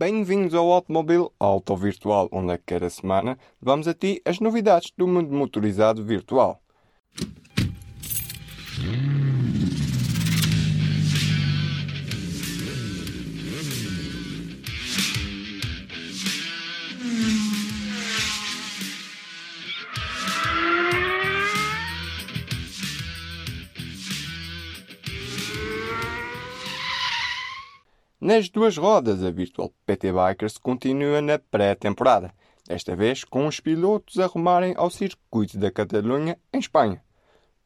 [0.00, 5.06] Bem-vindos ao Automóvel Auto Virtual, onde a cada semana vamos a ti as novidades do
[5.06, 6.58] mundo motorizado virtual.
[28.20, 32.30] Nas duas rodas, a Virtual PT Bikers continua na pré-temporada,
[32.68, 37.02] desta vez com os pilotos a rumarem ao circuito da Catalunha, em Espanha.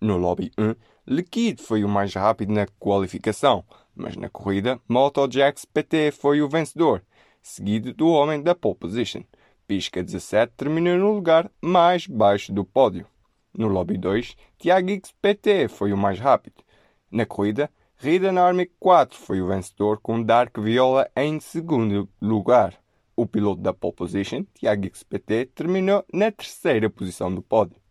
[0.00, 0.76] No Lobby 1,
[1.08, 3.64] Liquid foi o mais rápido na qualificação,
[3.96, 7.02] mas na corrida, MotoJax PT foi o vencedor,
[7.42, 9.24] seguido do homem da pole position.
[9.66, 13.08] Pisca 17 terminou no lugar mais baixo do pódio.
[13.52, 14.88] No Lobby 2, Tiago
[15.20, 16.62] PT foi o mais rápido.
[17.10, 22.78] Na corrida, Riden Army 4 foi o vencedor com Dark Viola em segundo lugar.
[23.16, 27.83] O piloto da pole position, Tiago XPT, terminou na terceira posição do pódio.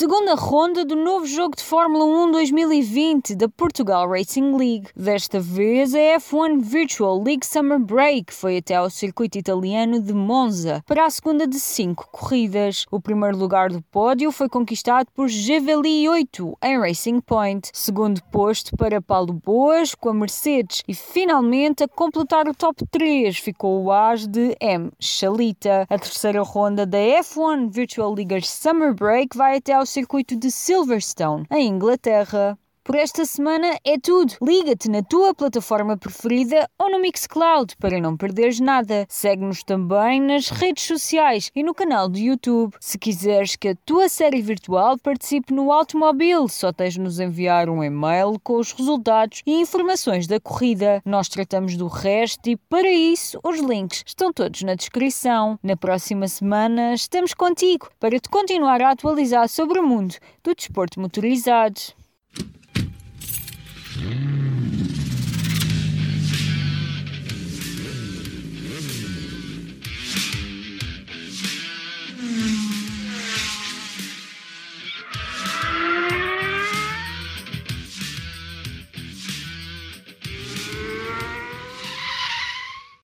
[0.00, 4.88] Segunda ronda do novo jogo de Fórmula 1 2020 da Portugal Racing League.
[4.96, 10.82] Desta vez, a F1 Virtual League Summer Break foi até ao circuito italiano de Monza
[10.86, 12.86] para a segunda de cinco corridas.
[12.90, 17.68] O primeiro lugar do pódio foi conquistado por Javeli 8 em Racing Point.
[17.70, 23.36] Segundo posto para Paulo Boas com a Mercedes e finalmente a completar o top 3
[23.36, 24.90] ficou o as de M.
[24.98, 25.86] Chalita.
[25.90, 31.46] A terceira ronda da F1 Virtual League Summer Break vai até ao circuito de Silverstone,
[31.50, 32.56] em Inglaterra.
[32.82, 34.32] Por esta semana é tudo.
[34.42, 39.04] Liga-te na tua plataforma preferida ou no Mixcloud para não perderes nada.
[39.06, 42.74] Segue-nos também nas redes sociais e no canal do YouTube.
[42.80, 47.68] Se quiseres que a tua série virtual participe no automóvel, só tens de nos enviar
[47.68, 51.02] um e-mail com os resultados e informações da corrida.
[51.04, 55.58] Nós tratamos do resto e para isso os links estão todos na descrição.
[55.62, 60.98] Na próxima semana estamos contigo para te continuar a atualizar sobre o mundo do desporto
[60.98, 62.00] motorizado.